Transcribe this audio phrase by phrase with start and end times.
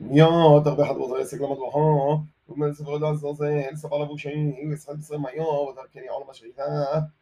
[0.00, 2.26] يا darüber hat unser erster Klammer Woche.
[2.46, 5.34] Und man ist wohl das so sehr, es war aber schön, es hat so mal
[5.34, 7.12] ja, und da kenne ich auch noch mal schreiben.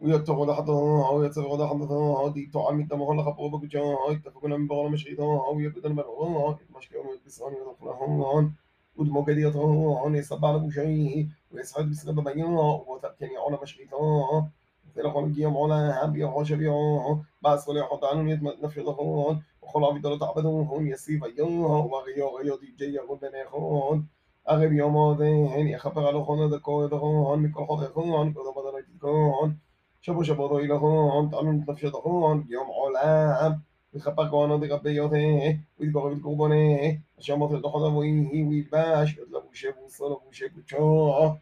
[0.00, 5.22] ويتغو لحظة أو يتغو لحظة هادي تعمي دمها لخبوه بكجا هاي تفكنا من بغلا مشعيدا
[5.22, 8.54] أو يبدل مرغوه هاي المشكلة ويتبسان يدخل هون
[8.96, 12.46] ودموك دي هون يصبع لبوشي ويسعد يا بيا
[12.88, 18.28] وتبكني على مشعيدا وفي لقوم جيام على هم يا عاشر بيا بس ولا يحط عنهم
[18.28, 24.08] يتمنى في ظهران خلافی تعبدون هون یسی و یون و غیا غیا دیجی یقول بنیخون
[24.46, 28.52] اغیر یوم آده هین یخفق علو خون ده کوه ده خون میکل خود خون کدو
[28.52, 29.60] بدن ایتی خون
[30.00, 33.62] شبو شبو دو ایل خون تعلون نفش ده خون یوم عالم
[33.94, 39.74] يخبق وأنا دي قبل يوته ويدبغ بالقربانه عشان ما تلقى خذ ويهي ويلباش يطلب ويشيب
[39.82, 41.38] ويصلب ويشيب ويتشوه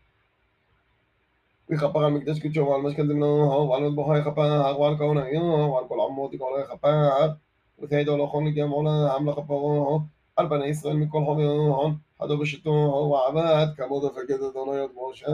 [1.70, 4.38] ويخبق على المقدس كتشوه على المشكل دمنوه وعلى البخار يخبق
[4.78, 7.36] وعلى الكون وعلى كل عمود يقول يخبق
[7.84, 9.98] וכידו לא חון לגמור לעמלך פרעה,
[10.36, 15.26] על בני ישראל מכל חומיון, חדו בשלטו ועבד, כמוד הפקד אדוני עוד משה.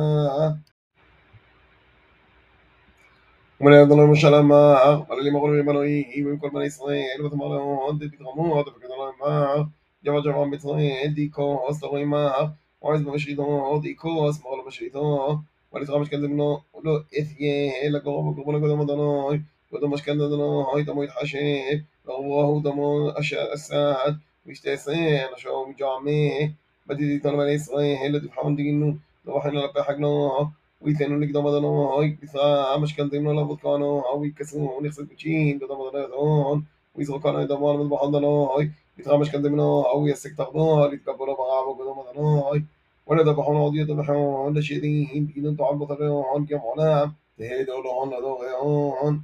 [3.60, 8.84] ומלא אדוני משה למר, וללים ארון לבנוי, עם כל בני ישראל, ותאמר להם, תתרמו, תפקד
[8.84, 9.62] אדוני אמר
[10.05, 12.44] ג'בא ג'בא מצרים, דיקו, עוס תרוי לא מר,
[12.78, 15.38] עוס במשריתו, דיקו, עוס מר לו במשריתו,
[15.72, 19.38] ולתרם משכן זמנו, לא אתיה, אלא גורם וגורמו לקודם אדוני.
[19.78, 26.50] دمو يتحشي لغوه دمو أشياء الساعد ويشتسين أشياء مجامع
[26.86, 33.10] بدي تطلب بني إسرائيل لتفحون دينو لو حنا لبحقنا ويتلانو لك دمدنو هاي بثا مشكل
[33.10, 38.70] ديمنو لابد كانو هاي كسو ونخسر بچين بدمدنو دون ويزغو كانو يدمان من بحضنو هاي
[38.98, 42.64] بثا مشكل ديمنو هاي يسك تغضو لتكبرو بغابو بدمدنو هاي
[43.06, 47.14] ولا دبحون عضية دبحون لشيدين بيدن تعال بطريون كم علام.
[47.38, 49.22] تهيدو لهون لدو غيون